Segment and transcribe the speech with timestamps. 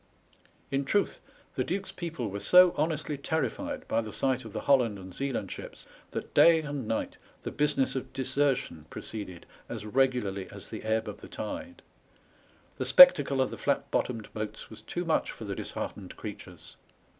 [0.71, 1.21] In truth,
[1.53, 5.51] the duke's people were so honestly terrified by the sight of the Holland and Zealand
[5.51, 10.81] ships that day and night the business of desertion pro ceeded as regularly as the
[10.81, 11.83] ebb of the tide.
[12.79, 16.77] The spec tacle of the fiat bottomed boats was too much for the disheartened creatures.